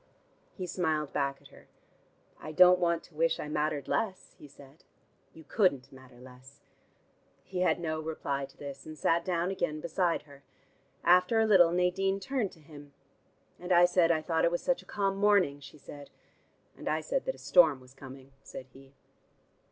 [0.55, 1.67] He smiled back at her.
[2.39, 4.83] "I don't want to wish I mattered less," he said.
[5.31, 6.61] "You couldn't matter less."
[7.43, 10.41] He had no reply to this, and sat down again beside her.
[11.03, 12.95] After a little Nadine turned to him.
[13.59, 16.09] "And I said I thought it was such a calm morning," she said.
[16.75, 18.95] "And I said that storm was coming," said he.